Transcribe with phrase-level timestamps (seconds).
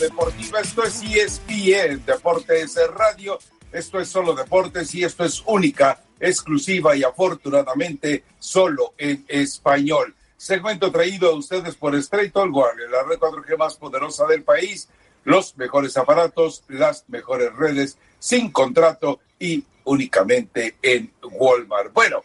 [0.00, 0.58] Deportiva.
[0.58, 3.38] Esto es ESPN, Deportes Radio.
[3.70, 10.12] Esto es solo deportes y esto es única, exclusiva y afortunadamente solo en español.
[10.36, 14.88] Segmento traído a ustedes por Straight All la red 4G más poderosa del país,
[15.22, 21.92] los mejores aparatos, las mejores redes, sin contrato y únicamente en Walmart.
[21.92, 22.24] Bueno,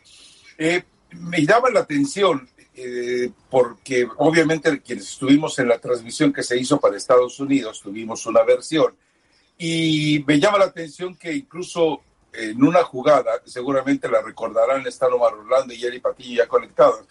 [0.58, 2.50] eh, me llama la atención
[2.80, 8.26] eh, porque obviamente quienes estuvimos en la transmisión que se hizo para Estados Unidos tuvimos
[8.28, 8.96] una versión.
[9.58, 15.34] Y me llama la atención que incluso en una jugada, seguramente la recordarán, están Omar
[15.34, 17.08] Orlando y Eli Patillo ya conectados,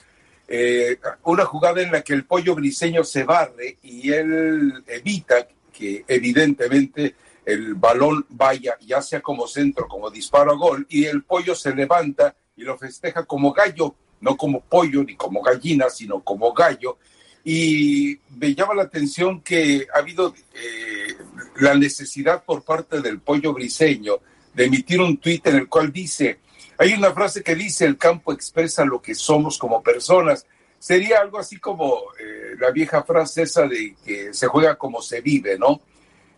[0.47, 6.05] eh, una jugada en la que el pollo briseño se barre y él evita que
[6.07, 11.57] evidentemente el balón vaya ya sea como centro, como disparo a gol, y el pollo
[11.57, 16.53] se levanta y lo festeja como gallo no como pollo ni como gallina, sino como
[16.53, 16.99] gallo.
[17.45, 21.15] Y me llama la atención que ha habido eh,
[21.61, 24.19] la necesidad por parte del pollo briseño
[24.53, 26.41] de emitir un tuit en el cual dice,
[26.79, 30.47] hay una frase que dice, el campo expresa lo que somos como personas.
[30.79, 35.21] Sería algo así como eh, la vieja frase esa de que se juega como se
[35.21, 35.81] vive, ¿no?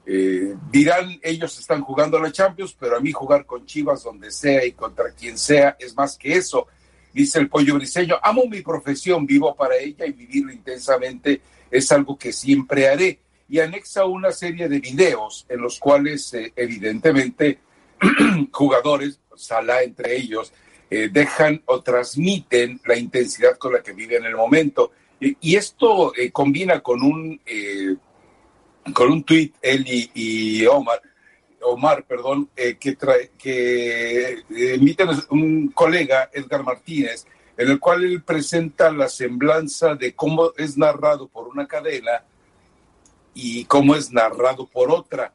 [0.06, 4.30] Eh, dirán, ellos están jugando a la Champions, pero a mí jugar con Chivas donde
[4.30, 6.66] sea y contra quien sea es más que eso
[7.18, 12.16] dice el pollo briseño, amo mi profesión, vivo para ella y vivirlo intensamente es algo
[12.16, 13.18] que siempre haré.
[13.48, 17.58] Y anexa una serie de videos en los cuales eh, evidentemente
[18.52, 20.52] jugadores, Salah entre ellos,
[20.90, 24.92] eh, dejan o transmiten la intensidad con la que viven en el momento.
[25.20, 27.40] Y, esto eh, combina con un,
[28.92, 31.02] con un tuit, él y Omar,
[31.62, 37.26] Omar, perdón, eh, que, trae, que eh, emite un colega, Edgar Martínez,
[37.56, 42.24] en el cual él presenta la semblanza de cómo es narrado por una cadena
[43.34, 45.32] y cómo es narrado por otra.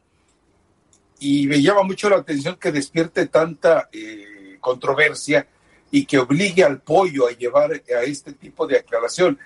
[1.18, 5.46] Y me llama mucho la atención que despierte tanta eh, controversia
[5.90, 9.38] y que obligue al pollo a llevar a este tipo de aclaración.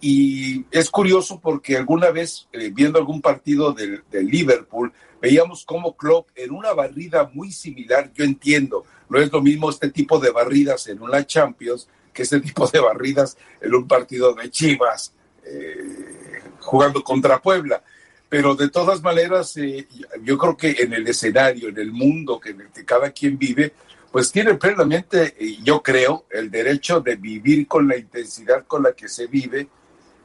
[0.00, 4.92] Y es curioso porque alguna vez, viendo algún partido del, del Liverpool,
[5.26, 9.90] veíamos cómo Klopp en una barrida muy similar, yo entiendo, no es lo mismo este
[9.90, 14.48] tipo de barridas en una Champions que este tipo de barridas en un partido de
[14.52, 15.12] Chivas
[15.44, 17.82] eh, jugando contra Puebla.
[18.28, 19.88] Pero de todas maneras, eh,
[20.22, 23.36] yo creo que en el escenario, en el mundo que, en el que cada quien
[23.36, 23.72] vive,
[24.12, 29.08] pues tiene plenamente, yo creo, el derecho de vivir con la intensidad con la que
[29.08, 29.66] se vive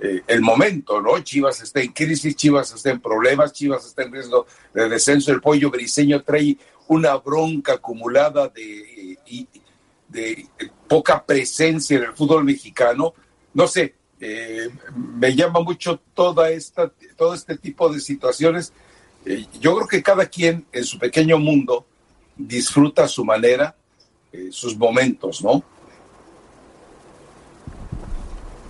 [0.04, 1.20] eh, el momento, ¿no?
[1.20, 5.42] Chivas está en crisis, Chivas está en problemas, Chivas está en riesgo de descenso, el
[5.42, 6.58] pollo briseño trae
[6.88, 9.16] una bronca acumulada de,
[10.08, 10.48] de
[10.88, 13.14] poca presencia en el fútbol mexicano.
[13.54, 18.74] No sé, eh, me llama mucho toda esta, todo este tipo de situaciones.
[19.24, 21.86] Eh, yo creo que cada quien en su pequeño mundo
[22.36, 23.76] disfruta a su manera
[24.50, 25.62] sus momentos, ¿no?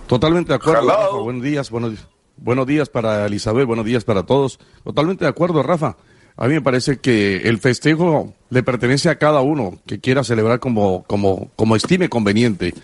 [0.06, 1.16] Totalmente de acuerdo, Rafa.
[1.16, 2.06] Buenos días, buenos,
[2.36, 4.58] buenos días para Elizabeth, buenos días para todos.
[4.84, 5.96] Totalmente de acuerdo, Rafa.
[6.36, 10.60] A mí me parece que el festejo le pertenece a cada uno que quiera celebrar
[10.60, 12.74] como, como, como estime conveniente.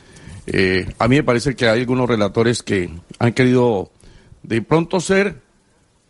[0.47, 3.91] Eh, a mí me parece que hay algunos relatores que han querido
[4.43, 5.41] de pronto ser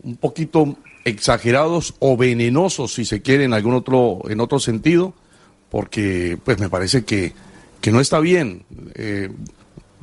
[0.03, 5.15] un poquito exagerados o venenosos, si se quiere, en algún otro, en otro sentido,
[5.71, 7.33] porque pues me parece que,
[7.81, 8.65] que no está bien
[8.95, 9.31] eh,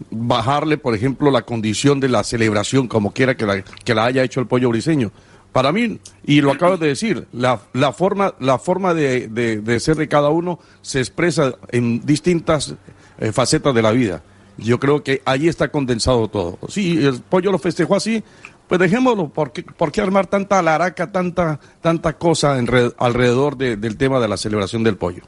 [0.10, 4.24] bajarle, por ejemplo, la condición de la celebración como quiera que la, que la haya
[4.24, 5.12] hecho el pollo briseño.
[5.52, 9.96] Para mí, y lo acabas de decir, la, la forma, la forma de, de, ser
[9.96, 12.76] de cada uno se expresa en distintas
[13.20, 14.22] eh, facetas de la vida.
[14.58, 16.60] Yo creo que ahí está condensado todo.
[16.68, 18.22] Sí, el pollo lo festejó así,
[18.68, 19.30] pues dejémoslo.
[19.30, 24.28] ¿Por qué, por qué armar tanta laraca, tanta, tanta cosa en alrededor del tema de
[24.28, 25.24] la celebración del pollo?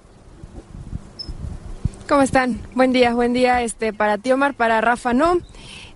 [2.07, 2.62] ¿Cómo están?
[2.74, 5.39] Buen día, buen día este para ti Omar, para Rafa no.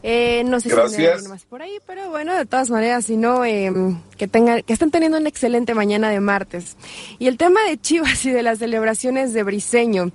[0.04, 3.46] Eh, no sé si hay más por ahí, pero bueno, de todas maneras, si no,
[3.46, 6.75] em, que, tengan, que estén teniendo una excelente mañana de martes.
[7.18, 10.12] Y el tema de Chivas y de las celebraciones de Briseño.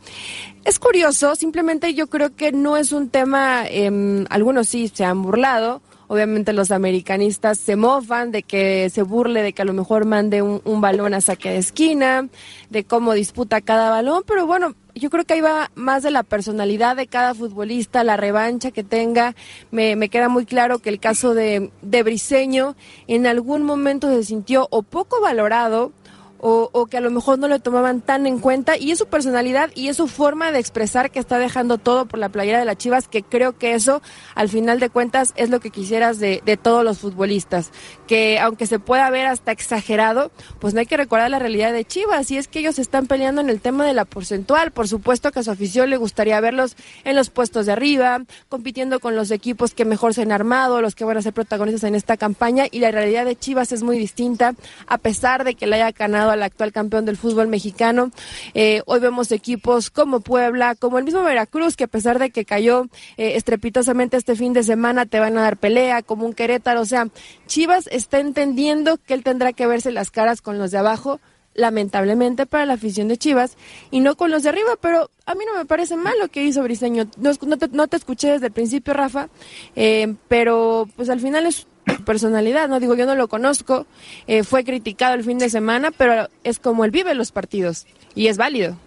[0.66, 5.22] Es curioso, simplemente yo creo que no es un tema, em, algunos sí se han
[5.22, 10.04] burlado, Obviamente los americanistas se mofan de que se burle de que a lo mejor
[10.04, 12.28] mande un, un, balón a saque de esquina,
[12.70, 16.22] de cómo disputa cada balón, pero bueno, yo creo que ahí va más de la
[16.22, 19.34] personalidad de cada futbolista, la revancha que tenga.
[19.70, 22.76] Me, me queda muy claro que el caso de, de Briseño
[23.06, 25.92] en algún momento se sintió o poco valorado
[26.38, 29.70] o, que a lo mejor no le tomaban tan en cuenta y es su personalidad
[29.74, 32.76] y es su forma de expresar que está dejando todo por la playera de las
[32.76, 34.02] Chivas, que creo que eso
[34.34, 37.70] al final de cuentas es lo que quisieras de, de todos los futbolistas,
[38.06, 40.30] que aunque se pueda ver hasta exagerado,
[40.60, 43.40] pues no hay que recordar la realidad de Chivas y es que ellos están peleando
[43.40, 46.76] en el tema de la porcentual, por supuesto que a su afición le gustaría verlos
[47.04, 50.94] en los puestos de arriba, compitiendo con los equipos que mejor se han armado, los
[50.94, 53.98] que van a ser protagonistas en esta campaña y la realidad de Chivas es muy
[53.98, 54.54] distinta,
[54.86, 58.10] a pesar de que le haya ganado al actual campeón del fútbol mexicano.
[58.54, 62.44] Eh, hoy vemos equipos como Puebla, como el mismo Veracruz, que a pesar de que
[62.44, 62.86] cayó
[63.16, 66.80] eh, estrepitosamente este fin de semana, te van a dar pelea, como un Querétaro.
[66.80, 67.08] O sea,
[67.46, 71.20] Chivas está entendiendo que él tendrá que verse las caras con los de abajo
[71.56, 73.56] lamentablemente para la afición de Chivas
[73.90, 76.44] y no con los de arriba, pero a mí no me parece mal lo que
[76.44, 77.08] hizo Briseño.
[77.16, 79.28] No, te, escuché desde el principio, Rafa,
[79.74, 81.66] eh, pero pues al final es
[82.06, 82.80] personalidad, ¿no?
[82.80, 83.86] Digo, yo no lo conozco,
[84.26, 88.28] eh, fue criticado el fin de semana, pero es como él vive los partidos y
[88.28, 88.78] es válido.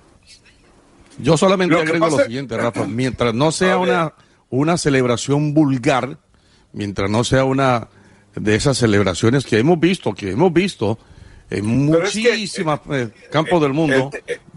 [1.19, 4.13] Yo solamente agrego lo siguiente, Rafa, mientras no sea una,
[4.49, 6.17] una celebración vulgar,
[6.73, 7.89] mientras no sea una
[8.35, 10.97] de esas celebraciones que hemos visto, que hemos visto
[11.49, 14.11] en muchísimas eh, campos del mundo,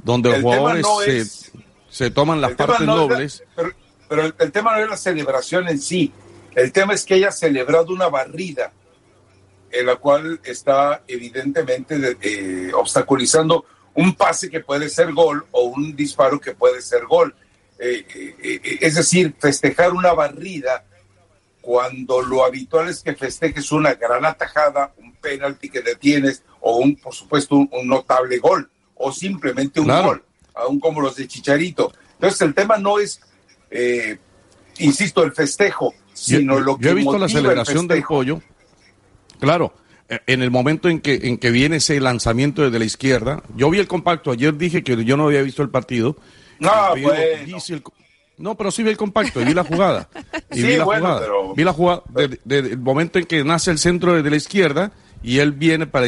[0.04, 1.52] donde los jugadores se,
[1.90, 3.42] se, toman las partes nobles.
[4.08, 6.12] pero, el, tema no es la celebración en sí,
[6.54, 8.72] el tema es que haya celebrado una barrida,
[9.70, 13.64] en la cual está evidentemente eh, obstaculizando
[13.94, 17.34] un pase que puede ser gol o un disparo que puede ser gol.
[17.78, 20.84] Eh, eh, es decir, festejar una barrida
[21.60, 26.96] cuando lo habitual es que festejes una gran atajada, un penalti que detienes o un,
[26.96, 30.22] por supuesto, un, notable gol o simplemente un gol,
[30.54, 31.92] aún como los de Chicharito.
[32.14, 33.20] Entonces el tema no es,
[34.78, 38.40] insisto, el festejo, sino yo, lo que he visto la celebración del pollo.
[39.40, 39.74] Claro,
[40.08, 43.70] eh, en el momento en que, en que viene ese lanzamiento desde la izquierda, yo
[43.70, 46.16] vi el compacto, ayer dije que yo no había visto el partido.
[46.60, 46.94] No,
[48.38, 50.08] no, pero sí vi el compacto y vi la jugada.
[50.52, 51.26] Y vi la jugada.
[51.56, 52.02] Vi la jugada
[52.44, 54.92] desde el momento en que nace el centro desde la izquierda
[55.22, 56.06] y él viene para,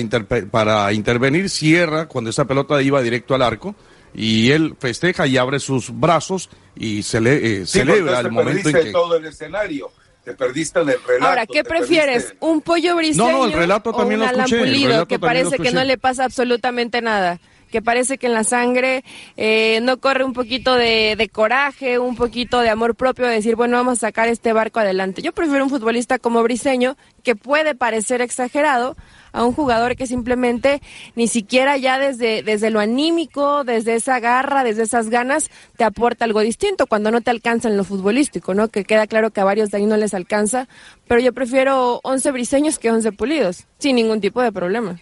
[0.50, 3.74] para intervenir, cierra cuando esa pelota iba directo al arco
[4.14, 8.74] y él festeja y abre sus brazos y se le, eh, celebra el momento en
[8.76, 9.90] que todo el escenario
[10.24, 11.26] te perdiste en el relato.
[11.26, 12.34] Ahora, ¿qué prefieres?
[12.40, 15.84] ¿Un pollo briseño no, no, el relato también o un alampulido que parece que no
[15.84, 17.38] le pasa absolutamente nada?
[17.74, 19.02] Que parece que en la sangre
[19.36, 23.56] eh, no corre un poquito de, de, coraje, un poquito de amor propio, de decir,
[23.56, 25.22] bueno, vamos a sacar este barco adelante.
[25.22, 28.94] Yo prefiero un futbolista como Briseño, que puede parecer exagerado,
[29.32, 30.82] a un jugador que simplemente
[31.16, 36.26] ni siquiera ya desde, desde lo anímico, desde esa garra, desde esas ganas, te aporta
[36.26, 38.68] algo distinto cuando no te alcanza en lo futbolístico, ¿no?
[38.68, 40.68] Que queda claro que a varios de ahí no les alcanza,
[41.08, 45.00] pero yo prefiero 11 briseños que 11 pulidos, sin ningún tipo de problema.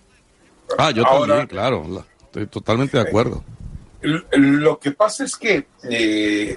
[0.78, 3.44] Ah, yo también, claro, estoy totalmente de acuerdo.
[4.32, 6.56] Lo que pasa es que eh,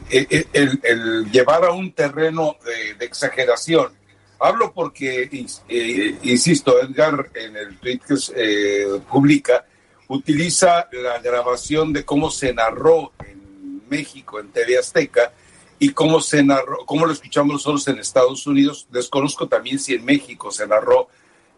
[0.54, 2.58] el, llevar a un terreno
[2.98, 3.92] de exageración
[4.40, 5.30] Hablo porque,
[5.70, 9.66] eh, insisto, Edgar en el tweet que eh, publica,
[10.10, 15.32] utiliza la grabación de cómo se narró en México, en TV Azteca,
[15.80, 18.88] y cómo se narró, cómo lo escuchamos nosotros en Estados Unidos.
[18.92, 21.08] Desconozco también si en México se narró,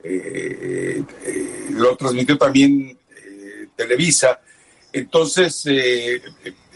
[0.04, 1.04] eh,
[1.72, 2.98] lo transmitió también
[3.78, 4.42] Televisa.
[4.92, 5.64] Entonces,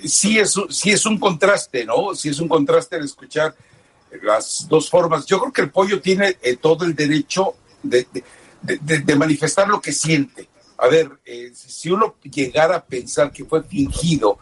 [0.06, 2.16] sí, es, sí es un contraste, ¿no?
[2.16, 3.56] Sí es un contraste el escuchar
[4.22, 5.26] las dos formas.
[5.26, 8.06] Yo creo que el pollo tiene eh, todo el derecho de,
[9.16, 10.50] manifestar lo que siente.
[10.78, 14.38] A ver, eh, si uno llegara a pensar que fue fingido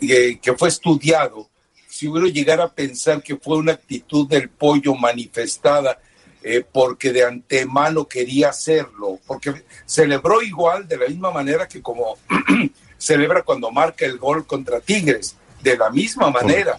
[0.00, 1.48] eh, que fue estudiado,
[1.88, 5.98] si uno llegara a pensar que fue una actitud del pollo manifestada
[6.46, 12.18] eh, porque de antemano quería hacerlo, porque celebró igual de la misma manera que como
[12.98, 16.78] celebra cuando marca el gol contra Tigres, de la misma manera.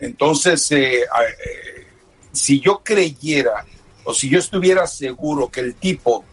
[0.00, 1.02] Entonces, eh,
[2.32, 3.66] si yo creyera
[4.04, 6.24] o si yo estuviera seguro que el tipo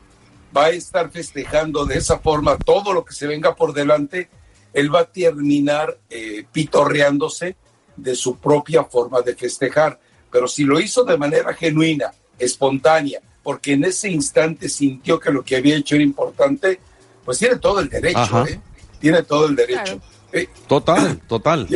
[0.55, 4.29] va a estar festejando de esa forma todo lo que se venga por delante,
[4.71, 7.57] él va a terminar eh, pitorreándose
[7.97, 9.99] de su propia forma de festejar.
[10.31, 15.43] Pero si lo hizo de manera genuina, espontánea, porque en ese instante sintió que lo
[15.43, 16.79] que había hecho era importante,
[17.25, 18.59] pues tiene todo el derecho, ¿eh?
[18.99, 20.01] Tiene todo el derecho.
[20.31, 21.67] Eh, total, total.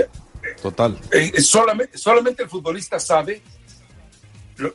[0.62, 1.00] total.
[1.39, 3.41] solamente, solamente el futbolista sabe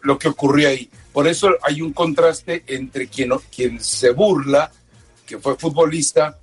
[0.03, 0.89] lo, que ocurrió ahí.
[1.13, 4.71] Por eso hay un contraste entre quien, quien se burla,
[5.27, 6.39] que fue futbolista,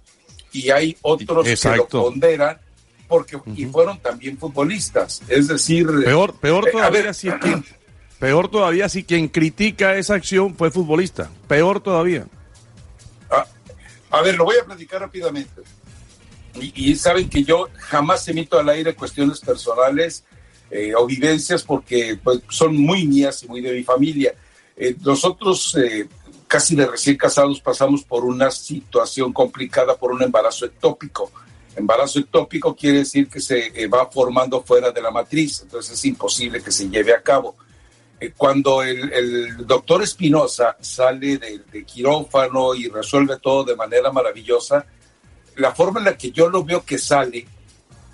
[0.51, 2.59] y hay otros que lo ponderan
[3.07, 5.21] porque y fueron también futbolistas.
[5.27, 7.63] Es decir, peor, peor eh, todavía si quien,
[8.19, 11.29] peor todavía si quien critica esa acción fue futbolista.
[11.47, 12.27] Peor todavía.
[13.29, 13.45] Ah,
[14.11, 15.61] a ver, lo voy a platicar rápidamente.
[16.55, 20.23] Y, saben que yo jamás emito al aire cuestiones personales
[20.71, 24.33] eh, o vivencias porque pues, son muy mías y muy de mi familia.
[24.77, 26.07] Eh, nosotros, eh,
[26.47, 31.29] casi de recién casados, pasamos por una situación complicada por un embarazo ectópico.
[31.75, 36.63] Embarazo ectópico quiere decir que se va formando fuera de la matriz, entonces es imposible
[36.63, 37.57] que se lleve a cabo.
[38.37, 44.85] Cuando el, doctor Espinosa sale de quirófano y resuelve todo de manera maravillosa,
[45.57, 47.45] la forma en la que yo lo veo que sale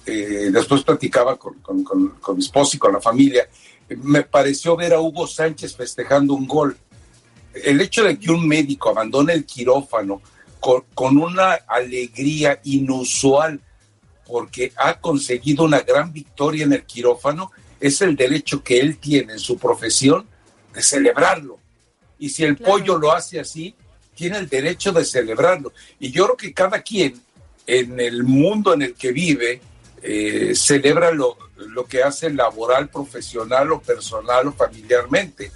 [0.06, 3.48] eh, después platicaba con, con, mi esposo y con la familia,
[3.98, 6.76] me pareció ver a Hugo Sánchez festejando un gol.
[7.54, 10.22] El hecho de que un médico abandone el quirófano
[10.60, 13.62] con, con una alegría inusual
[14.26, 19.34] porque ha conseguido una gran victoria en el quirófano, es el derecho que él tiene
[19.34, 20.28] en su profesión
[20.74, 21.60] de celebrarlo.
[22.20, 23.76] Y si el pollo lo hace así,
[24.14, 25.74] tiene el derecho de celebrarlo.
[26.00, 27.20] Y yo creo que cada quien
[27.66, 29.62] en el mundo en el que vive
[30.04, 35.52] eh, celebra lo, lo que hace laboral, profesional o personal o familiarmente.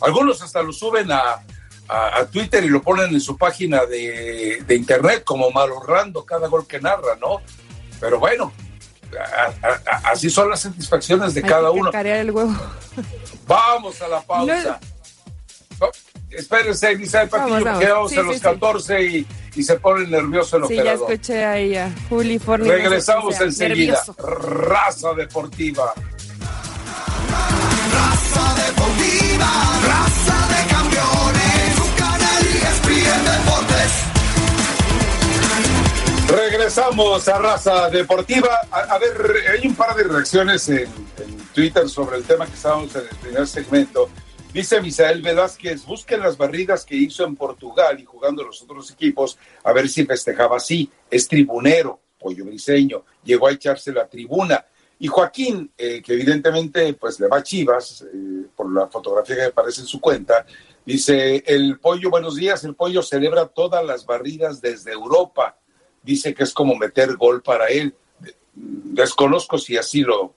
[0.00, 1.44] Algunos hasta lo suben a,
[1.88, 6.66] a, Twitter y lo ponen en su página de, de internet como malorrando cada gol
[6.66, 7.40] que narra, ¿no?
[8.00, 8.52] Pero bueno,
[10.04, 11.90] así son las satisfacciones de cada uno.
[11.92, 12.54] El huevo.
[13.46, 14.80] Vamos a la pausa.
[16.30, 20.74] Espérense, dice el Patillo, quedamos en los 14 y, y, se pone nervioso el sí,
[20.74, 20.98] operador.
[20.98, 22.68] Sí, ya escuché ahí a Juli Forni.
[22.68, 24.02] Regresamos enseguida.
[24.18, 25.94] Raza Deportiva.
[27.90, 29.50] Raza Deportiva,
[29.86, 30.27] raza
[36.28, 38.60] Regresamos a Raza Deportiva.
[38.70, 39.16] A, ver,
[39.50, 40.86] hay un par de reacciones en,
[41.54, 44.10] Twitter sobre el tema que estábamos en el primer segmento.
[44.52, 49.38] Dice Misael Velázquez, busquen las barridas que hizo en Portugal y jugando los otros equipos,
[49.64, 50.90] a ver si festejaba así.
[51.10, 54.62] Es tribunero, pollo briseño, llegó a echarse la tribuna.
[54.98, 59.44] Y Joaquín, eh, que evidentemente pues le va a Chivas, eh, por la fotografía que
[59.44, 60.44] aparece en su cuenta,
[60.84, 65.56] dice, el pollo, buenos días, el pollo celebra todas las barridas desde Europa.
[66.02, 67.94] Dice que es como meter gol para él.
[68.54, 70.34] Desconozco si así lo,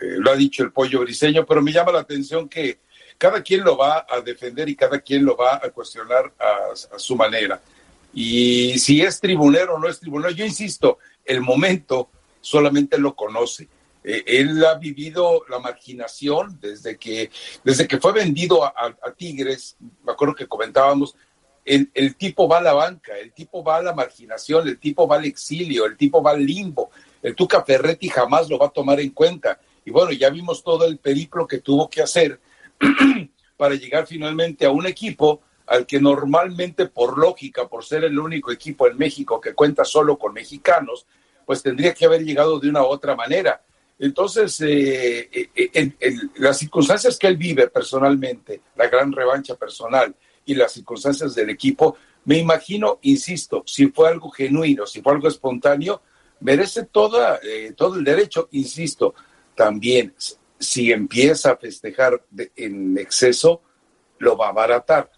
[0.00, 2.80] eh, lo ha dicho el pollo briseño, pero me llama la atención que
[3.18, 7.16] cada quien lo va a defender y cada quien lo va a cuestionar a, su
[7.16, 7.60] manera.
[8.12, 12.10] Y si es tribunero o no es tribunero, yo insisto, el momento
[12.40, 13.68] solamente lo conoce.
[14.04, 17.30] Eh, él ha vivido la marginación desde que,
[17.64, 21.16] desde que fue vendido a, Tigres, me acuerdo que comentábamos,
[21.66, 25.16] el, tipo va a la banca, el tipo va a la marginación, el tipo va
[25.16, 26.90] al exilio, el tipo va al limbo.
[27.22, 29.58] El Tuca Ferretti jamás lo va a tomar en cuenta.
[29.84, 32.40] Y bueno, ya vimos todo el periplo que tuvo que hacer
[33.56, 38.52] para llegar finalmente a un equipo al que normalmente por lógica, por ser el único
[38.52, 41.06] equipo en México que cuenta solo con mexicanos,
[41.44, 43.60] pues tendría que haber llegado de una u otra manera.
[43.98, 45.92] Entonces, eh, eh,
[46.36, 50.14] las circunstancias que él vive personalmente, la gran revancha personal
[50.46, 55.28] y las circunstancias del equipo, me imagino, insisto, si fue algo genuino, si fue algo
[55.28, 56.00] espontáneo,
[56.40, 59.14] merece toda, eh, todo el derecho, insisto,
[59.54, 60.14] también
[60.58, 62.24] si empieza a festejar
[62.56, 63.62] en exceso,
[64.18, 65.10] lo va a abaratar.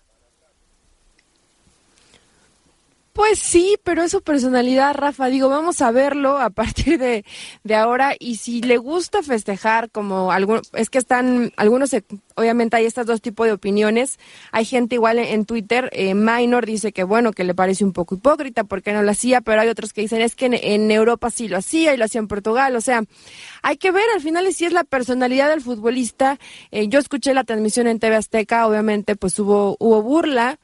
[3.19, 5.27] Pues sí, pero es su personalidad, Rafa.
[5.27, 7.25] Digo, vamos a verlo a partir de,
[7.65, 8.15] de ahora.
[8.17, 11.91] Y si le gusta festejar, como algún, es que están, algunos,
[12.37, 14.21] obviamente hay estos dos tipos de opiniones.
[14.53, 18.15] Hay gente igual en, Twitter, eh, Minor dice que bueno, que le parece un poco
[18.15, 21.49] hipócrita porque no lo hacía, pero hay otros que dicen es que en, Europa sí
[21.49, 22.77] lo hacía y lo hacía en Portugal.
[22.77, 23.03] O sea,
[23.63, 26.39] hay que ver al final si es la personalidad del futbolista.
[26.71, 30.61] Eh, yo escuché la transmisión en TV Azteca, obviamente pues hubo, hubo burla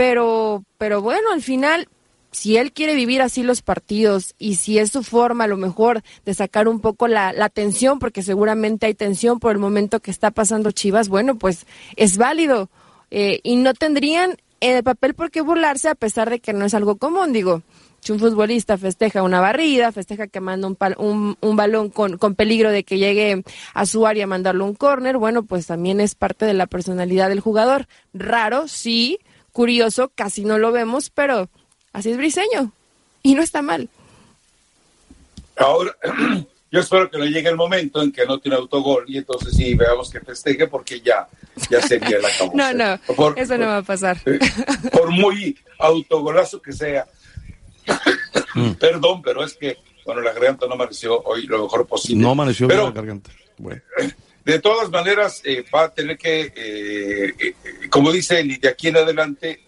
[0.00, 1.86] pero, pero bueno, al final,
[2.30, 6.00] si él quiere vivir así los partidos y si es su forma a lo mejor
[6.24, 10.10] de sacar un poco la, la tensión, porque seguramente hay tensión por el momento que
[10.10, 11.66] está pasando Chivas, bueno, pues
[11.96, 12.70] es válido.
[13.10, 16.64] Eh, y no tendrían en el papel por qué burlarse a pesar de que no
[16.64, 17.60] es algo común, digo.
[18.00, 22.70] Si un futbolista festeja una barrida, festeja que manda un, un, balón con, con peligro
[22.70, 26.46] de que llegue a su área a mandarlo un córner, bueno, pues también es parte
[26.46, 27.86] de la personalidad del jugador.
[28.14, 29.18] Raro, sí,
[29.52, 31.48] curioso, casi no lo vemos, pero
[31.92, 32.72] así es Briseño
[33.22, 33.88] y no está mal.
[35.56, 35.94] Ahora,
[36.70, 39.74] yo espero que no llegue el momento en que no tiene autogol y entonces sí
[39.74, 41.28] veamos que festeje porque ya,
[41.70, 42.52] ya sería la causa.
[42.54, 44.18] no, no, eso no va a pasar.
[44.26, 44.38] Eh,
[44.92, 47.06] por muy autogolazo que sea.
[48.54, 48.72] Mm.
[48.72, 52.22] Perdón, pero es que, bueno, la garganta no amaneció hoy lo mejor posible.
[52.22, 53.30] No amaneció pero, la garganta.
[53.58, 53.82] Bueno.
[54.50, 57.54] De todas maneras, eh, va a tener que, eh, eh,
[57.88, 59.60] como dice él, de aquí en adelante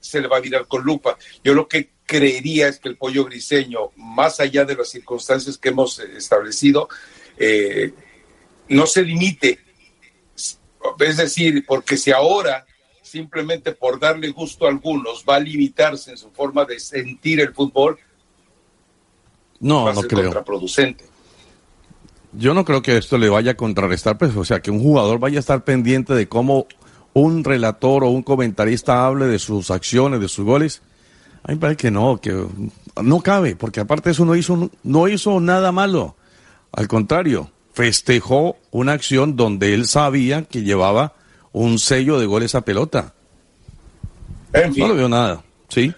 [0.00, 1.18] se le va a mirar con lupa.
[1.44, 5.68] Yo lo que creería es que el pollo griseño, más allá de las circunstancias que
[5.68, 6.88] hemos establecido,
[8.68, 9.58] no se limite.
[11.00, 12.64] Es decir, porque si ahora
[13.02, 17.52] simplemente por darle gusto a algunos va a limitarse en su forma de sentir el
[17.52, 17.98] fútbol,
[19.60, 20.22] no, va a no ser creo.
[20.22, 21.11] contraproducente.
[22.32, 25.18] Yo no creo que esto le vaya a contrarrestar, pues, o sea, que un jugador
[25.18, 26.66] vaya a estar pendiente de cómo
[27.12, 30.82] un relator o un comentarista hable de sus acciones, de sus goles.
[31.42, 32.46] A mí me parece que no, que
[33.02, 36.16] no cabe, porque aparte eso no hizo, no hizo nada malo.
[36.72, 41.14] Al contrario, festejó una acción donde él sabía que llevaba
[41.52, 43.14] un sello de goles a pelota.
[44.54, 44.84] En fin.
[44.84, 45.92] No le veo nada, ¿sí?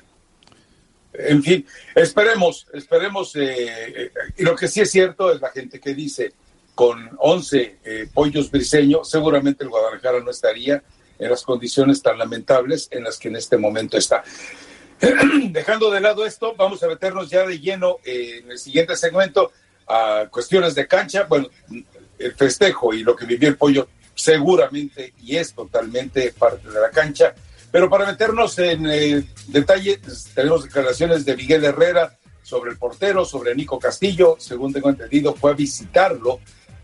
[1.15, 3.37] En fin, esperemos, esperemos.
[3.37, 6.33] Eh, eh, y lo que sí es cierto es la gente que dice,
[6.75, 10.83] con 11 eh, pollos briseños, seguramente el Guadalajara no estaría
[11.19, 14.25] en las condiciones tan lamentables en las que en este momento está.
[15.51, 19.53] Dejando de lado esto, vamos a meternos ya de lleno en el siguiente segmento
[19.87, 21.25] a cuestiones de cancha.
[21.25, 21.49] Bueno,
[22.19, 26.91] el festejo y lo que vivió el pollo seguramente y es totalmente parte de la
[26.91, 27.35] cancha.
[27.75, 33.25] Pero para meternos en eh, detalle, pues, tenemos declaraciones de Miguel Herrera sobre el portero,
[33.25, 36.39] sobre Nico Castillo, según tengo entendido, fue a visitarlo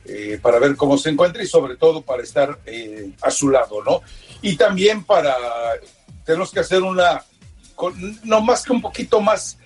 [0.04, 3.84] eh, para ver cómo se encuentra y sobre todo para estar eh, a su lado,
[3.84, 4.02] ¿no?
[4.42, 5.36] Y también para,
[6.24, 7.24] tenemos que hacer una,
[8.24, 9.58] no más que un poquito más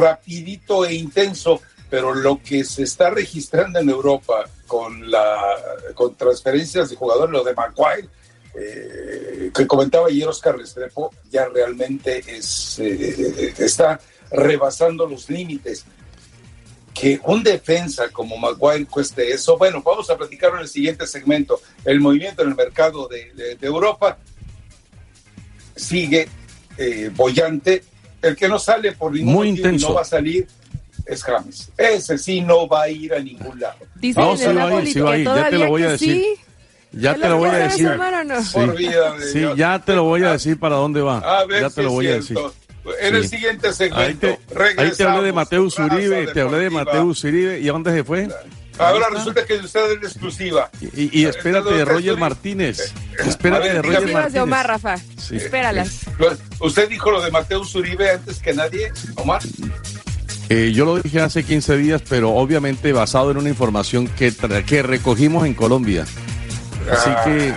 [0.00, 5.38] rapidito e intenso, pero lo que se está registrando en Europa con, la,
[5.94, 8.08] con transferencias de jugadores, lo de Maguire,
[8.56, 15.84] eh, que comentaba ayer Oscar Restrepo, ya realmente es, eh, está rebasando los límites.
[16.92, 21.60] Que un defensa como Maguire cueste eso, bueno, vamos a platicarlo en el siguiente segmento.
[21.84, 24.18] El movimiento en el mercado de, Europa
[25.74, 26.28] sigue
[26.78, 27.82] eh, bollante.
[28.22, 29.88] El que no sale por ningún Muy intenso.
[29.88, 30.46] no va a salir
[31.06, 31.70] es James.
[31.76, 33.78] Ese sí no va a ir a ningún lado.
[33.96, 35.90] Dice no, sí va a ir, sí va a ir, ya te lo voy a
[35.90, 36.14] decir.
[36.14, 36.40] Sí.
[36.96, 37.90] Ya te lo voy a decir.
[39.32, 41.46] Sí, ya te lo voy a decir para dónde va.
[41.48, 42.38] ya te lo voy a decir.
[43.00, 44.38] En el siguiente segmento.
[44.76, 47.60] Ahí te, hablé de Mateus Uribe, te hablé de Mateus Uribe.
[47.60, 48.28] ¿Y a dónde se fue?
[48.76, 50.70] Ahora resulta que usted es la exclusiva.
[50.94, 52.92] Y, y espérate de Roger Martínez.
[53.18, 54.32] Espérate de Roger Martínez.
[54.32, 54.96] de Omar, Rafa.
[55.30, 56.00] Espéralas.
[56.60, 59.40] ¿Usted dijo lo de Mateus Uribe antes que nadie, Omar?
[60.48, 64.32] Eh, yo lo dije hace 15 días, pero obviamente basado en una información que,
[64.66, 66.04] que recogimos en Colombia.
[66.90, 67.54] Así que.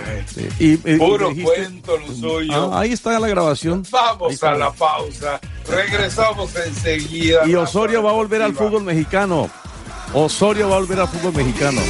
[0.58, 2.72] Y, Puro cuento lo suyo.
[2.72, 3.84] Ah, ahí está la grabación.
[3.90, 5.40] Vamos a la pausa.
[5.68, 7.46] Regresamos enseguida.
[7.46, 9.50] Y Osorio va a volver al fútbol mexicano.
[10.12, 11.80] Osorio va a volver al fútbol mexicano.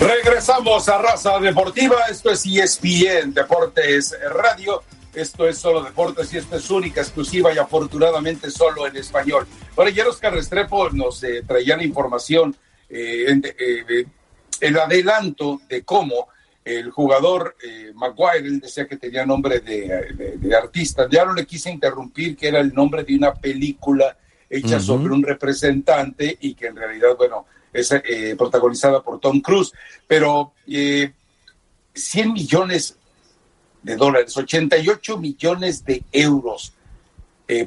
[0.00, 1.96] Regresamos a Raza Deportiva.
[2.08, 4.82] Esto es ESPN Deportes Radio.
[5.18, 9.48] Esto es solo deportes y esto es única, exclusiva y afortunadamente solo en español.
[9.76, 12.54] Ahora, ya los Restrepo nos eh, traían información,
[12.88, 14.06] eh, eh,
[14.60, 16.28] el adelanto de cómo
[16.64, 17.56] el jugador
[17.94, 22.60] Maguire, él decía que tenía nombre de, artista, ya no le quise interrumpir, que era
[22.60, 24.16] el nombre de una película
[24.48, 29.72] hecha sobre un representante y que en realidad, bueno, es eh, protagonizada por Tom Cruise,
[30.06, 30.52] pero
[31.94, 32.97] 100 millones
[33.88, 36.72] de dólares, 88 millones de euros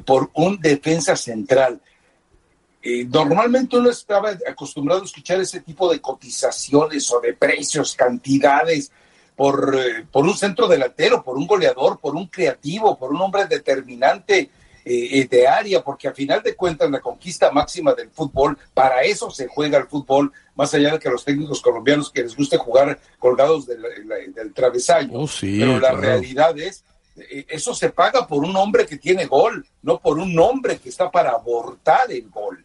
[0.04, 1.80] por un defensa central.
[3.08, 8.92] normalmente uno estaba acostumbrado a escuchar ese tipo de cotizaciones o de precios, cantidades
[9.34, 9.76] por,
[10.12, 14.50] por un centro delantero, por un goleador, por un creativo, por un hombre determinante
[14.84, 19.30] eh, de área, porque a final de cuentas la conquista máxima del fútbol, para eso
[19.30, 22.98] se juega el fútbol, más allá de que los técnicos colombianos que les guste jugar
[23.18, 23.82] colgados del,
[24.34, 25.10] del travesaño.
[25.12, 26.84] Oh, Pero la realidad es,
[27.16, 30.88] eh, eso se paga por un hombre que tiene gol, no por un hombre que
[30.88, 32.64] está para abortar el gol.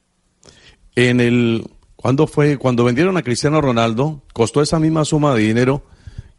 [0.95, 2.57] En el, ¿cuándo fue?
[2.57, 5.83] Cuando vendieron a Cristiano Ronaldo, costó esa misma suma de dinero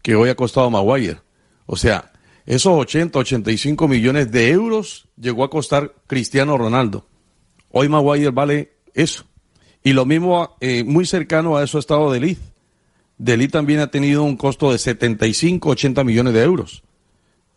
[0.02, 1.20] que hoy ha costado Maguire.
[1.66, 2.12] O sea,
[2.48, 7.06] esos 80, 85 millones de euros llegó a costar Cristiano Ronaldo.
[7.70, 9.26] Hoy Maguire vale eso.
[9.84, 12.38] Y lo mismo, eh, muy cercano a eso ha estado Delit.
[13.18, 16.82] Delit también ha tenido un costo de 75, 80 millones de euros.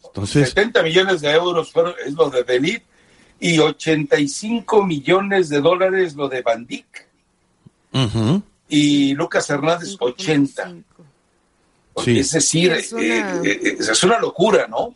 [0.04, 1.72] Entonces, 70 millones de euros
[2.06, 2.84] es lo de Delit
[3.40, 7.08] y 85 millones de dólares lo de Van Dijk.
[8.68, 10.76] Y Lucas Hernández, 80.
[12.06, 13.42] Es decir, es una...
[13.44, 14.96] Eh, eh, es una locura, ¿no?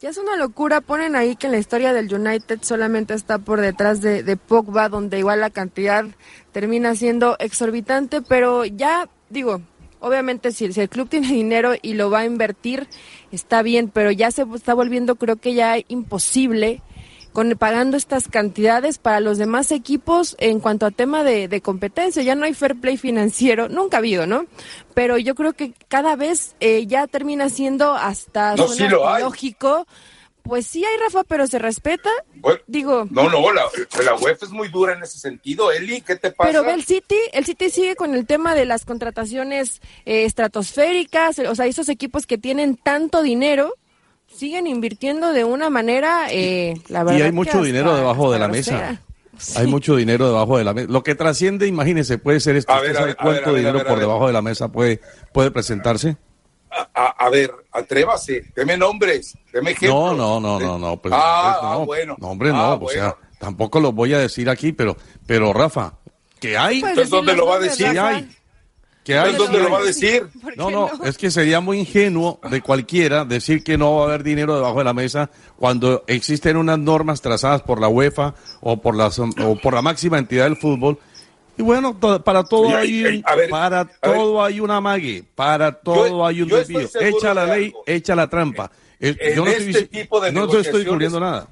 [0.00, 4.00] Ya es una locura, ponen ahí que la historia del United solamente está por detrás
[4.00, 6.06] de, de, Pogba, donde igual la cantidad
[6.52, 9.60] termina siendo exorbitante, pero ya digo,
[10.00, 12.88] obviamente si, si, el club tiene dinero y lo va a invertir,
[13.30, 16.82] está bien, pero ya se está volviendo creo que ya imposible
[17.32, 22.22] con pagando estas cantidades para los demás equipos en cuanto a tema de, competencia.
[22.22, 24.46] Ya no hay fair play financiero, nunca ha habido, ¿no?
[24.94, 29.86] Pero yo creo que cada vez eh, ya termina siendo hasta lógico.
[30.42, 32.10] Pues sí hay, Rafa, pero se respeta.
[32.66, 33.06] Digo.
[33.10, 33.66] No, no, la,
[34.04, 35.70] la UEFA es muy dura en ese sentido.
[35.70, 36.50] Eli, ¿qué te pasa?
[36.50, 41.54] Pero el City, el City sigue con el tema de las contrataciones eh, estratosféricas, o
[41.54, 43.76] sea, esos equipos que tienen tanto dinero
[44.40, 47.18] siguen invirtiendo de una manera, eh, la verdad.
[47.18, 49.00] Y hay mucho dinero debajo de la mesa.
[49.56, 50.88] Hay mucho dinero debajo de la mesa.
[50.90, 52.74] Lo que trasciende, imagínese, puede ser esto.
[53.22, 55.00] cuánto dinero por debajo de la mesa puede,
[55.32, 56.18] puede presentarse?
[56.92, 60.14] A, ver, atrévase, deme nombres, deme ejemplos.
[60.14, 61.00] No, no, no, no, no.
[61.00, 61.86] Pues, ah, pues, no.
[61.86, 62.16] bueno.
[62.18, 64.94] No, hombre, no, o sea, tampoco lo voy a decir aquí, pero,
[65.26, 65.94] pero Rafa,
[66.38, 66.80] que hay.
[66.80, 67.98] Entonces, ¿dónde lo va a decir?
[67.98, 68.28] hay.
[69.14, 70.26] ¿Dónde lo va a decir?
[70.56, 74.22] No, no, es que sería muy ingenuo de cualquiera decir que no va a haber
[74.22, 78.96] dinero debajo de la mesa cuando existen unas normas trazadas por la UEFA o por
[78.96, 80.98] la, o por la máxima entidad del fútbol.
[81.56, 86.88] Y bueno, para todo hay, para todo hay una mague, para todo hay un desvío.
[87.00, 88.70] Echa la ley, echa la trampa.
[88.98, 91.48] yo no este estoy, tipo de no estoy descubriendo nada.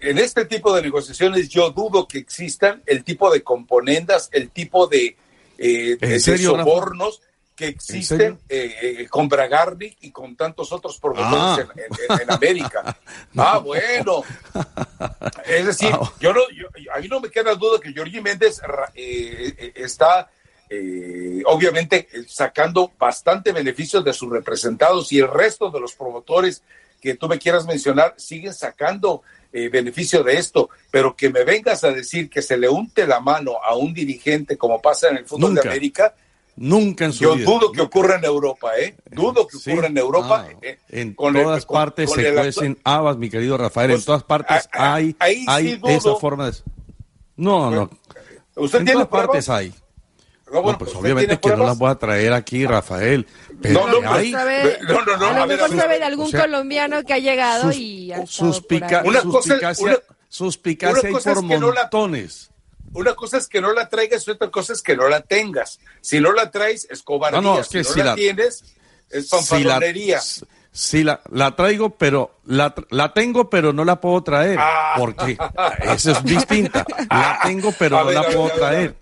[0.00, 4.86] En este tipo de negociaciones yo dudo que existan el tipo de componendas, el tipo
[4.86, 5.16] de
[5.62, 7.20] eh, de sobornos
[7.54, 11.66] que existen eh, eh, con Bragarni y con tantos otros promotores
[12.08, 12.18] ah.
[12.22, 12.96] en, América.
[13.36, 14.22] ah, bueno.
[15.44, 16.10] Es decir, ah.
[16.18, 16.40] yo no,
[16.94, 18.62] a mí no me queda duda que Jorge Méndez
[19.74, 20.30] está
[21.44, 26.62] obviamente sacando bastante beneficios de sus representados y el resto de los promotores
[27.00, 31.82] que tú me quieras mencionar siguen sacando eh, beneficio de esto, pero que me vengas
[31.82, 35.26] a decir que se le unte la mano a un dirigente como pasa en el
[35.26, 36.14] fútbol de América.
[36.56, 38.94] Nunca en su Yo dudo que ocurra en Europa, ¿eh?
[39.10, 40.46] Dudo que ocurra en Europa.
[40.46, 43.90] Ah, eh, en todas partes se cuecen habas, mi querido Rafael.
[43.90, 46.58] en pues, todas partes hay, hay esa forma de...
[47.36, 47.90] No, no.
[48.56, 49.72] ¿Usted en todas partes hay.
[50.52, 53.26] No, pues, pues obviamente que no las voy a traer aquí, Rafael.
[53.62, 54.32] Pero no, no, hay...
[54.32, 58.26] no, no, no, a lo mejor sabe de algún colombiano que ha llegado y ha
[58.26, 62.50] suspica, una suspicacia, suspicacia hay por montones.
[62.92, 65.78] una cosa es que no la traigas y otra cosa es que no la tengas.
[66.00, 67.40] Si no la traes, es cobardía.
[67.40, 68.64] No, no, es que si, no la, tienes,
[69.08, 70.20] es fanfarronería.
[70.72, 74.56] Si la, la, traigo, pero la, la tengo, pero no la puedo traer.
[74.60, 74.94] Ah.
[74.96, 75.36] Porque
[75.82, 76.84] eso es distinta.
[77.10, 78.94] La tengo, pero no la puedo traer.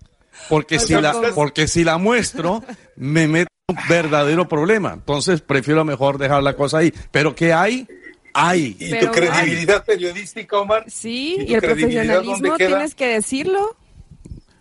[0.48, 2.62] Porque si la, porque si la muestro,
[2.96, 4.94] me meto un verdadero problema.
[4.94, 6.92] Entonces prefiero mejor dejar la cosa ahí.
[7.10, 7.86] Pero que hay,
[8.32, 8.76] hay.
[8.78, 10.84] ¿Y tu credibilidad periodística, Omar?
[10.88, 13.76] Sí, y, el profesionalismo tienes que decirlo.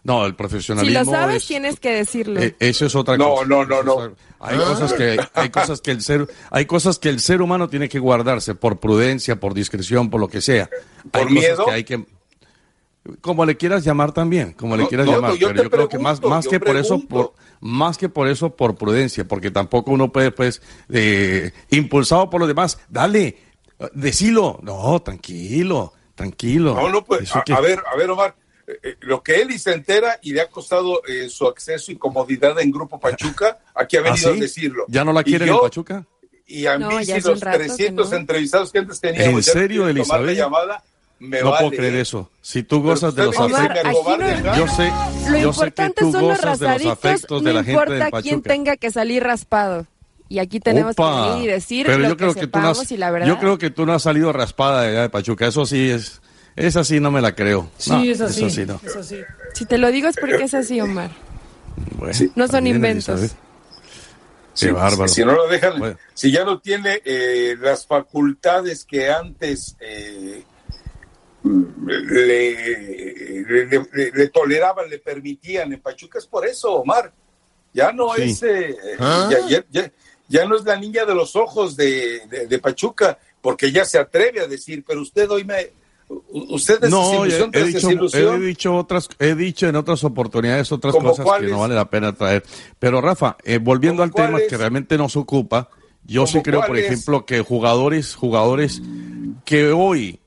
[0.04, 1.00] No, el profesionalismo.
[1.00, 2.40] Si lo sabes, tienes que decirlo.
[2.40, 3.46] Eh, eso es otra no, cosa.
[3.46, 7.20] No, no, no, Hay cosas que hay cosas que el ser hay cosas que el
[7.20, 10.70] ser humano tiene que guardarse por prudencia, por discreción, por lo que sea.
[11.12, 11.66] Por miedo.
[11.66, 12.06] que hay que
[13.22, 16.48] como le quieras llamar también, como le quieras llamar, pero yo creo que más, más
[16.48, 20.62] que por eso, por, más que por eso, por prudencia, porque tampoco uno puede, pues,
[20.90, 23.38] eh, impulsado por los demás, dale,
[23.94, 26.76] decilo, no, tranquilo, tranquilo.
[26.76, 28.36] No, no, pues, a, ver, a ver, Omar,
[28.68, 31.96] eh, lo que él y se entera y le ha costado eh, su acceso y
[31.96, 34.86] comodidad en Grupo Pachuca, aquí ha ¿Ah, venido a decirlo.
[34.90, 36.06] ¿Ya no la quiere en Pachuca?
[36.46, 40.36] Y a mí, si los 300 entrevistados que antes teníamos, ¿En serio, Elizabeth?
[40.36, 40.84] llamada,
[41.20, 42.30] me no puedo creer eso.
[42.42, 43.94] Si tú gozas de los afectos,
[44.58, 44.92] yo sé,
[45.30, 47.98] lo yo importante sé que tú son los de los afectos de la gente de
[47.98, 49.88] importa quién tenga que salir raspado.
[50.30, 52.70] Y aquí tenemos que ir y decir Pero lo yo creo que, que, tú no
[52.70, 53.28] has, y la verdad.
[53.28, 55.48] Yo creo que tú no has salido raspada de allá de Pachuca.
[55.48, 56.22] Eso sí es.
[56.56, 57.70] Esa sí no me la creo.
[57.78, 58.44] Sí, no, es así.
[58.44, 58.82] Eso sí, no.
[58.84, 59.18] Es así.
[59.54, 61.12] Si te lo digo es porque es así, Omar.
[61.98, 63.32] Bueno, no son inventos.
[64.54, 65.08] Sí, Qué bárbaro.
[65.08, 65.98] Si no lo dejan, Bueno.
[66.16, 70.44] si ya no tiene eh, las facultades que antes eh,
[71.86, 77.12] le, le- le- le toleraban, le permitían en Pachuca, es por eso, Omar.
[77.74, 78.24] Ya no Sí.
[78.24, 79.92] es, eh, ya, ya- ya-
[80.28, 83.98] ya no es la niña de los ojos de, de- de Pachuca, porque ya se
[84.00, 85.72] atreve a decir, pero usted hoy me,
[86.10, 88.36] usted es No, he, desilusión he dicho, desilusión.
[88.44, 91.90] he dicho otras, he dicho en otras oportunidades otras ¿Cómo cosas que no vale la
[91.90, 92.44] pena traer.
[92.80, 95.70] Pero Rafa, eh, volviendo al ¿Cómo tema que realmente nos ocupa,
[96.06, 98.82] yo sí ¿Cómo creo, por ejemplo, que jugadores, jugadores
[99.46, 100.20] que hoy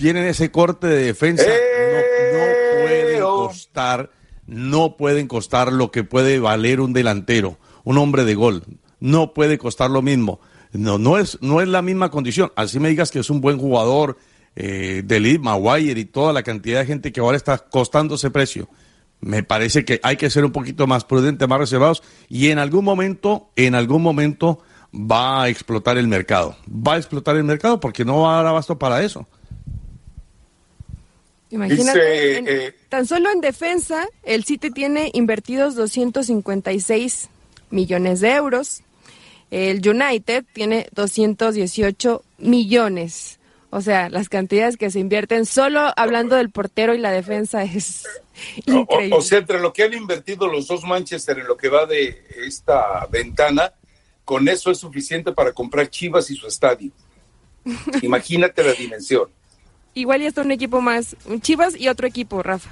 [0.00, 3.46] tienen ese corte de defensa no, no pueden ¡Eo!
[3.46, 4.10] costar,
[4.46, 8.64] no pueden costar lo que puede valer un delantero, un hombre de gol.
[8.98, 10.40] No puede costar lo mismo.
[10.72, 12.50] No, no es, no es la misma condición.
[12.56, 14.16] Así me digas que es un buen jugador,
[14.56, 18.30] eh, de Lee, Maguire y toda la cantidad de gente que ahora está costando ese
[18.30, 18.68] precio.
[19.20, 22.86] Me parece que hay que ser un poquito más prudentes, más reservados y en algún
[22.86, 24.60] momento, en algún momento
[24.94, 26.56] va a explotar el mercado.
[26.66, 29.28] Va a explotar el mercado porque no va a dar abasto para eso.
[31.50, 37.28] Imagínate, Dice, en- eh, tan solo en defensa, el City tiene invertidos 256
[37.70, 38.82] millones de euros.
[39.50, 43.38] El United tiene 218 millones.
[43.70, 48.04] O sea, las cantidades que se invierten solo hablando del portero y la defensa es
[48.66, 49.16] o- increíble.
[49.16, 52.24] O, sea, entre lo que han invertido los dos Manchester en lo que va de
[52.46, 53.72] esta ventana,
[54.24, 56.90] con eso es suficiente para comprar Chivas y su estadio.
[58.02, 59.28] Imagínate la dimensión.
[59.94, 62.70] Igual ya está un equipo más, un Chivas y otro equipo, Rafa.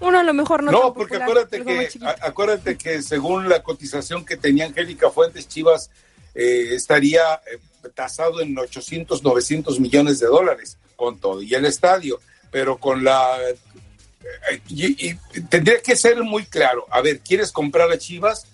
[0.00, 0.72] Uno a lo mejor no.
[0.72, 5.46] No, tan porque popular, acuérdate que, acuérdate que según la cotización que tenía Angélica Fuentes,
[5.48, 5.90] Chivas
[6.34, 7.58] eh, estaría eh,
[7.94, 13.36] tasado en 800, 900 millones de dólares con todo y el estadio, pero con la...
[13.48, 15.14] eh, y, y
[15.48, 18.46] tendría que ser muy claro, a ver, ¿quieres comprar a Chivas?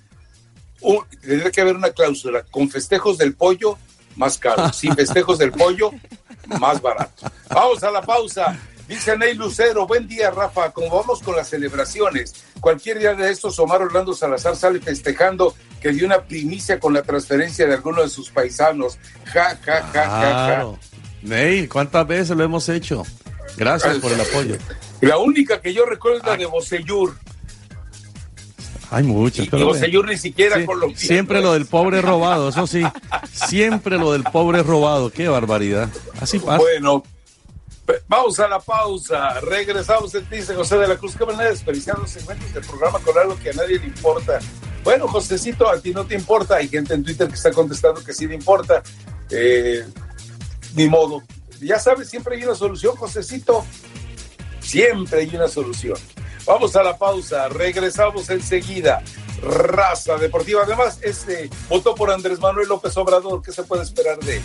[0.80, 3.78] Un- tendría que haber una cláusula con festejos del pollo
[4.16, 5.92] más caro, sin festejos del pollo
[6.58, 7.29] más barato.
[7.60, 8.58] Vamos a la pausa.
[8.88, 13.58] Dice Ney Lucero, buen día Rafa, como vamos con las celebraciones, cualquier día de estos
[13.58, 18.08] Omar Orlando Salazar sale festejando que dio una primicia con la transferencia de alguno de
[18.08, 18.96] sus paisanos.
[19.26, 20.66] Ja, ja, ja, ja, ja.
[21.20, 23.02] Ney, ¿cuántas veces lo hemos hecho?
[23.58, 24.56] Gracias por el apoyo.
[25.02, 27.14] La única que yo recuerdo es la de Bocellur.
[28.90, 29.46] Hay muchas.
[29.46, 29.50] Y.
[29.50, 30.98] Bocellur ni siquiera Sí, colombiano.
[30.98, 32.82] siempre lo del pobre robado, eso sí.
[33.30, 35.10] Siempre lo del pobre robado.
[35.10, 35.90] Qué barbaridad.
[36.22, 36.56] Así pasa.
[36.56, 37.04] Bueno,
[38.08, 39.40] vamos a la pausa.
[39.40, 41.16] Regresamos en dice José de la Cruz.
[41.16, 44.38] Qué manera de desperdiciar los segmentos del programa con algo que a nadie le importa.
[44.82, 46.56] Bueno, Josecito, a ti no te importa.
[46.56, 48.82] Hay gente en Twitter que está contestando que sí le importa.
[49.30, 49.84] Eh,
[50.74, 51.22] ni modo.
[51.60, 53.64] Ya sabes, siempre hay una solución, Josecito.
[54.60, 55.98] Siempre hay una solución.
[56.46, 57.48] Vamos a la pausa.
[57.48, 59.02] Regresamos enseguida.
[59.42, 60.62] Raza Deportiva.
[60.64, 63.42] Además, este votó por Andrés Manuel López Obrador.
[63.42, 64.42] ¿Qué se puede esperar de él?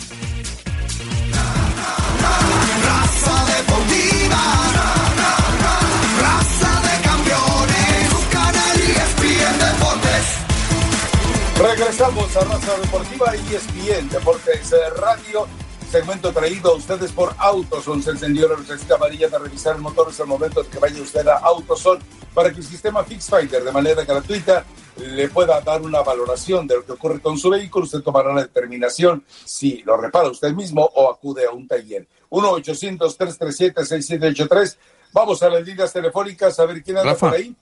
[11.58, 15.46] Regresamos a Raza Deportiva y ESPN Deportes eh, Radio.
[15.90, 18.02] Segmento traído a ustedes por Autoson.
[18.02, 20.08] Se encendió la lucecita amarilla de revisar el motor.
[20.10, 21.98] Es el momento de que vaya usted a Autoson
[22.34, 24.64] para que el sistema FixFinder de manera gratuita
[24.96, 27.84] le pueda dar una valoración de lo que ocurre con su vehículo.
[27.84, 32.06] Usted tomará la determinación si lo repara usted mismo o acude a un taller.
[32.30, 34.76] 1-800-337-6783.
[35.12, 37.28] Vamos a las líneas telefónicas a ver quién anda Rafa.
[37.30, 37.54] por ahí.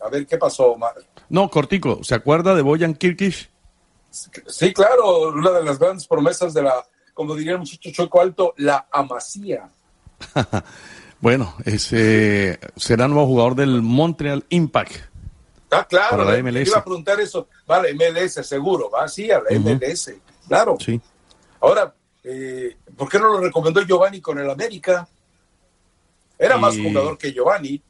[0.00, 0.94] A ver qué pasó, Omar.
[1.28, 2.02] No, cortico.
[2.04, 3.50] ¿Se acuerda de Boyan Kirkish?
[4.10, 6.74] Sí, claro, una de las grandes promesas de la,
[7.12, 9.68] como diría el muchacho Choco Alto, la amasía.
[11.18, 14.96] Bueno, ese será nuevo jugador del Montreal Impact.
[15.70, 16.68] Ah, claro, Para la eh, MLS.
[16.68, 17.48] iba a preguntar eso.
[17.66, 19.58] Vale, MLS, seguro, va, sí, a la.
[19.58, 20.12] MLS,
[20.46, 20.76] claro.
[20.78, 21.00] Sí.
[21.60, 21.92] Ahora,
[22.22, 25.06] eh, ¿por qué no lo recomendó Giovanni con el América?
[26.38, 27.80] Era más jugador que Giovanni.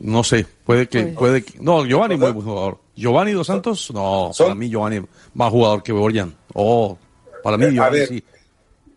[0.00, 2.78] No sé, puede que, Pues- puede que, no, Giovanni muy buen jugador.
[2.96, 5.00] Giovanni Dos Santos, no, Son- para mí Giovanni
[5.34, 6.34] más jugador que Borjan.
[6.52, 6.98] Oh,
[7.42, 8.24] para mí Eh, a Giovanni ver, sí.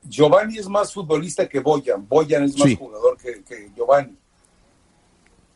[0.09, 2.07] Giovanni es más futbolista que Boyan.
[2.07, 4.17] Boyan es más jugador que, Giovanni.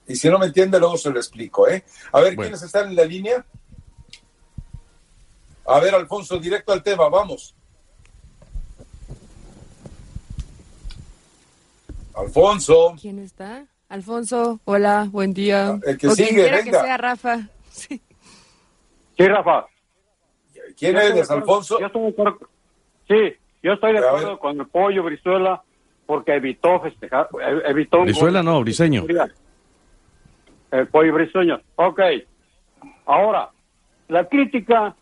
[0.07, 1.83] Y si no me entiende, luego se lo explico, ¿eh?
[2.13, 3.45] A ver, ¿quiénes están en la línea?
[5.65, 7.53] A ver, Alfonso, directo al tema, vamos.
[12.17, 12.95] Alfonso.
[12.99, 13.65] ¿Quién está?
[13.89, 15.79] Alfonso, hola, buen día.
[15.85, 16.63] El que sigue, venga.
[16.63, 17.47] que sea Rafa.
[17.69, 18.01] Sí.
[19.17, 19.65] Rafa.
[20.77, 21.79] ¿Quién eres, Alfonso?
[21.79, 22.39] Yo estoy de acuerdo.
[23.07, 25.61] Sí, yo estoy de acuerdo con el pollo Brizuela
[26.05, 27.27] porque evitó festejar,
[27.65, 28.01] evitó...
[28.01, 29.05] Brizuela no, Briseño.
[30.71, 31.61] El pollo Briseño.
[31.75, 31.99] Ok.
[33.05, 33.49] Ahora,
[34.07, 34.95] la crítica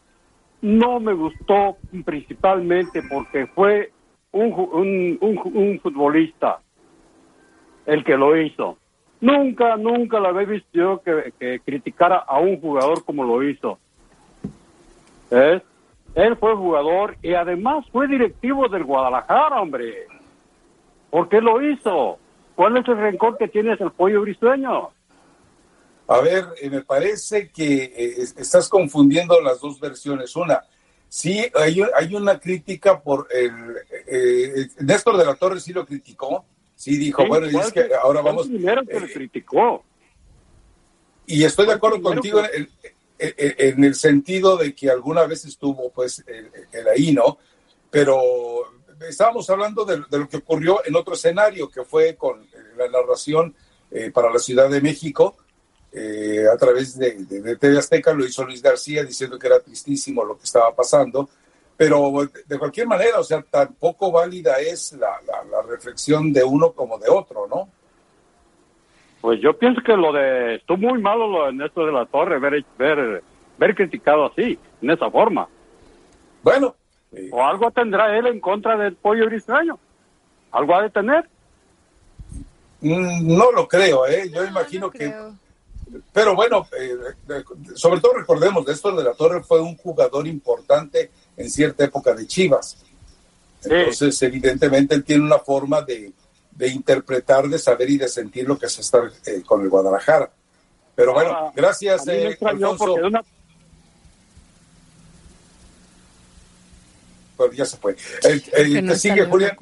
[0.61, 3.91] no me gustó principalmente porque fue
[4.31, 6.59] un, un, futbolista
[7.85, 8.77] el que lo hizo.
[9.21, 13.79] Nunca, nunca la había visto yo que, criticara a un jugador como lo hizo.
[15.29, 20.07] Él fue jugador y además fue directivo del Guadalajara, hombre.
[21.09, 22.17] ¿Por qué lo hizo?
[22.55, 24.91] ¿Cuál es el rencor que tienes el pollo briseño?
[26.07, 30.35] A ver, eh, me parece que eh, estás confundiendo las dos versiones.
[30.35, 30.61] Una,
[31.09, 33.75] sí, hay, hay una crítica por el...
[34.07, 36.45] Eh, Néstor de la Torre sí lo criticó,
[36.75, 38.47] sí dijo, bueno, y es que, ahora vamos...
[38.47, 39.83] primero que lo criticó.
[41.27, 42.69] Y estoy de acuerdo contigo en,
[43.17, 47.39] en, el sentido de que alguna vez estuvo pues el, ahí, ¿no?
[47.89, 48.21] Pero
[49.07, 52.45] estábamos hablando de, lo que ocurrió en otro escenario, que fue con
[52.77, 53.55] la narración
[54.13, 55.37] para la Ciudad de México,
[55.97, 60.25] eh, a través de, de, TV Azteca, lo hizo Luis García diciendo que era tristísimo
[60.25, 61.29] lo que estaba pasando,
[61.77, 62.11] pero
[62.45, 67.09] de cualquier manera, o sea, tampoco válida es la, la, reflexión de uno como de
[67.09, 67.67] otro, ¿no?
[69.19, 72.39] Pues yo pienso que lo de, estuvo muy malo lo de Néstor de la Torre,
[72.39, 73.23] ver, ver,
[73.57, 75.47] ver criticado así, en esa forma.
[76.43, 76.75] Bueno.
[77.31, 79.79] O algo tendrá él en contra del pollo extraño.
[80.51, 81.27] ¿Algo ha de tener?
[82.81, 84.29] Mm, no lo creo, ¿eh?
[84.31, 85.13] Yo imagino que
[86.13, 86.97] pero bueno, eh,
[87.75, 92.27] sobre todo recordemos, Néstor de la Torre fue un jugador importante en cierta época de
[92.27, 92.77] Chivas.
[93.63, 96.13] Entonces, evidentemente, él tiene una forma de,
[96.67, 100.29] interpretar, de saber y de sentir lo que es estar eh, con el Guadalajara.
[100.95, 102.95] Pero bueno, gracias, eh, Alfonso.
[107.53, 107.95] ya se fue.
[108.23, 109.57] El, sigue, Julián.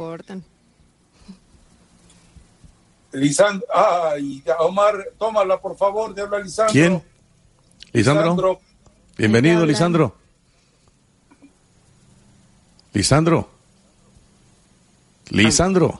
[3.14, 6.72] Lisandro, ah, y Omar, tómala por favor, de habla Lisandro.
[6.72, 7.04] ¿Quién?
[7.92, 8.60] Lisandro.
[9.18, 10.16] Bienvenido, Lisandro.
[12.94, 13.50] Lisandro.
[15.30, 16.00] Lisandro.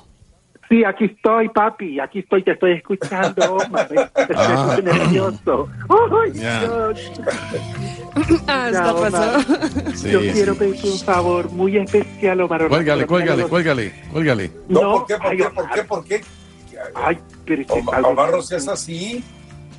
[0.70, 3.88] Sí, aquí estoy, papi, aquí estoy, te estoy escuchando, Omar.
[4.16, 4.78] Estoy ah.
[4.82, 5.70] nervioso.
[5.90, 6.42] ¡Ay,
[8.48, 10.10] ah, está pasando.
[10.10, 12.68] Yo quiero pedir un favor muy especial, Omar.
[12.70, 14.52] Cuélgale, cuélgale, cuélgale, cuélgale.
[14.68, 16.22] No, ¿por qué, por qué, por qué, por qué?
[16.96, 17.66] Ay, pero
[18.08, 19.24] Omar es así.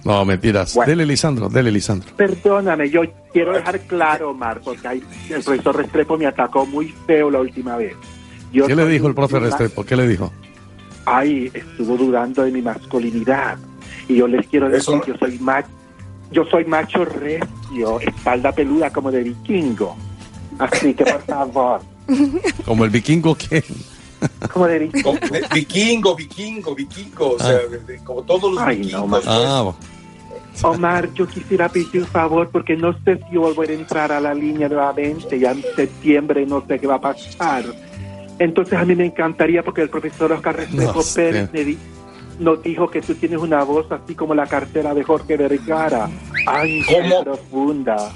[0.04, 0.78] No, mentiras.
[0.86, 2.14] Dele, Lisandro, dele, Lisandro.
[2.14, 7.40] Perdóname, yo quiero dejar claro, Omar, porque el profesor Restrepo me atacó muy feo la
[7.40, 7.94] última vez.
[8.52, 9.84] ¿Qué le dijo el profe Restrepo?
[9.84, 10.30] ¿Qué le dijo?
[11.06, 13.58] Ay, estuvo dudando de mi masculinidad.
[14.08, 15.68] Y yo les quiero decir que yo soy macho,
[16.30, 19.96] yo soy macho recio, espalda peluda como de vikingo.
[20.58, 21.80] Así que, por favor.
[22.66, 23.64] ¿Como el vikingo qué?
[24.52, 24.78] como de
[25.52, 27.92] vikingo, vikingo, vikingo, o sea, ah.
[28.04, 29.24] como todos los vikingos.
[29.26, 29.74] ah,
[30.62, 34.32] Omar, yo quisiera pedir un favor porque no sé si volver a entrar a la
[34.32, 37.64] línea nuevamente, ya en septiembre no sé qué va a pasar.
[38.38, 41.50] Entonces a mí me encantaría porque el profesor Oscar Restrepo Pérez
[42.38, 46.08] nos dijo que tú tienes una voz así como la cartera de Jorge Vergara,
[46.46, 48.12] ancha y profunda.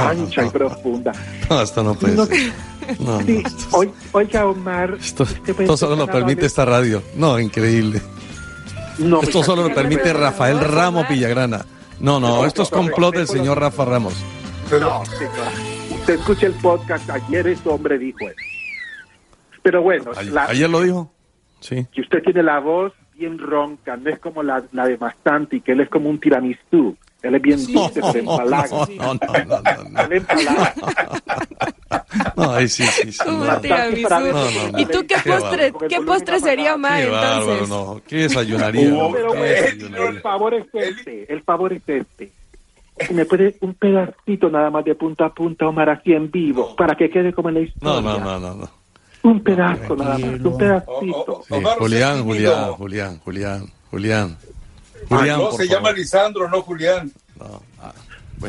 [0.00, 1.12] ancha y profunda.
[1.50, 2.52] No, esto no puede ser.
[3.00, 3.42] No, sí,
[4.12, 4.96] oiga, Omar.
[5.00, 7.02] Esto, esto solo lo permite esta radio.
[7.16, 8.00] No, increíble.
[8.98, 11.64] No, esto solo lo permite Rafael Ramos Villagrana.
[12.00, 14.14] No, no, esto es complot del señor Rafa Ramos.
[14.70, 17.08] No, usted escucha el podcast.
[17.10, 18.36] Ayer ese hombre dijo eso.
[19.62, 20.10] Pero bueno.
[20.48, 21.12] Ayer, lo dijo.
[21.60, 21.86] Sí.
[21.92, 25.72] Que usted tiene la voz bien ronca, no es como la, la de Mastanti, que
[25.72, 26.96] él es como un tiramisú.
[27.22, 28.68] Él es bien dulce, pero empalaga.
[28.96, 30.00] No, no, no, no.
[30.02, 30.74] Él empalaga.
[32.36, 33.24] No, sí, sí, sí.
[34.76, 37.68] ¿Y tú qué postre, qué postre sería, Omar, entonces?
[37.68, 38.00] no.
[38.06, 38.90] ¿Qué desayunaría?
[39.12, 42.32] pero el favor es este, el favor es este.
[43.06, 46.74] Si me puede un pedacito nada más de punta a punta, Omar, así en vivo,
[46.76, 48.00] para que quede como en la historia.
[48.00, 48.70] No, no, no, no.
[49.22, 51.42] Un pedazo nada más, un pedacito.
[51.78, 54.36] Julián, Julián, Julián, Julián, Julián.
[55.08, 57.12] Julián, no, se llama Lisandro, no Julián.
[57.38, 57.62] No.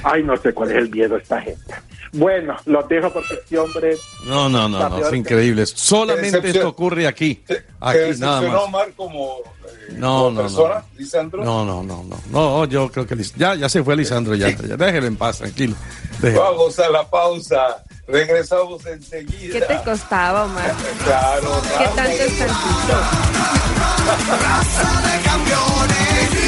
[0.04, 1.74] Ay, no sé cuál es el miedo de esta gente.
[2.14, 3.98] Bueno, lo dejo porque este hombre.
[4.26, 5.66] No, no, no, no es increíble.
[5.66, 7.44] Solamente esto ocurre aquí.
[7.80, 8.64] Aquí nada más.
[8.64, 10.86] Omar como, eh, no, no, persona, no.
[10.98, 11.44] Lisandro?
[11.44, 12.18] No, no, no, no.
[12.30, 15.76] No, yo creo que ya, ya se fue Lisandro, ya, ya déjelo en paz, tranquilo.
[16.22, 17.84] Vamos a la pausa.
[18.08, 19.60] Regresamos enseguida.
[19.60, 20.74] ¿Qué te costaba, Omar?
[21.04, 22.46] claro, ¿Qué tanto es de
[25.24, 26.48] campeones y